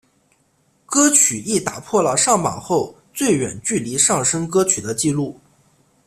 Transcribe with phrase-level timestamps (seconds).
[0.87, 5.39] 歌曲亦打破了上榜后最远距离上升歌曲的记录。